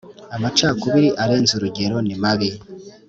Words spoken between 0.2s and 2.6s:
Amacakubiri arenze urugero nimabi